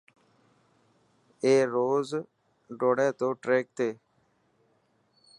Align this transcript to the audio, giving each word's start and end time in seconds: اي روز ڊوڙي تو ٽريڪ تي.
اي 1.43 1.55
روز 1.73 2.07
ڊوڙي 2.79 3.09
تو 3.19 3.27
ٽريڪ 3.43 3.65
تي. 3.77 3.89